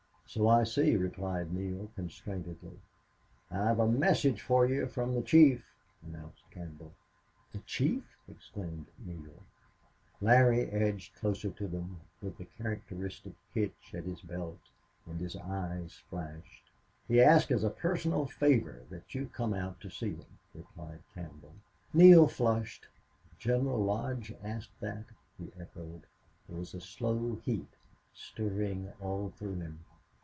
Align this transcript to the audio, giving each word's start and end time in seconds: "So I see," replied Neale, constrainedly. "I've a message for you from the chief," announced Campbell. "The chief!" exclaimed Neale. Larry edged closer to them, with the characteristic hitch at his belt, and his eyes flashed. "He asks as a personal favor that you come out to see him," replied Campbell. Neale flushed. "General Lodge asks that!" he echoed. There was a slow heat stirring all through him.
"So 0.33 0.47
I 0.47 0.63
see," 0.63 0.95
replied 0.95 1.51
Neale, 1.53 1.91
constrainedly. 1.93 2.79
"I've 3.51 3.79
a 3.79 3.85
message 3.85 4.41
for 4.41 4.65
you 4.65 4.87
from 4.87 5.13
the 5.13 5.21
chief," 5.21 5.65
announced 6.01 6.49
Campbell. 6.51 6.93
"The 7.51 7.57
chief!" 7.65 8.05
exclaimed 8.29 8.85
Neale. 9.05 9.43
Larry 10.21 10.69
edged 10.69 11.15
closer 11.15 11.49
to 11.49 11.67
them, 11.67 11.99
with 12.21 12.37
the 12.37 12.45
characteristic 12.45 13.33
hitch 13.53 13.93
at 13.93 14.05
his 14.05 14.21
belt, 14.21 14.57
and 15.05 15.19
his 15.19 15.35
eyes 15.35 15.95
flashed. 16.09 16.63
"He 17.09 17.19
asks 17.21 17.51
as 17.51 17.65
a 17.65 17.69
personal 17.69 18.25
favor 18.25 18.83
that 18.89 19.13
you 19.13 19.25
come 19.33 19.53
out 19.53 19.81
to 19.81 19.89
see 19.89 20.15
him," 20.15 20.39
replied 20.55 20.99
Campbell. 21.13 21.55
Neale 21.93 22.29
flushed. 22.29 22.87
"General 23.37 23.83
Lodge 23.83 24.33
asks 24.41 24.71
that!" 24.79 25.03
he 25.37 25.51
echoed. 25.59 26.03
There 26.47 26.57
was 26.57 26.73
a 26.73 26.79
slow 26.79 27.35
heat 27.43 27.67
stirring 28.13 28.93
all 29.01 29.33
through 29.35 29.55
him. 29.59 29.79